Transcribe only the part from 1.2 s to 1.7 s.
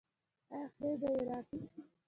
راکړي؟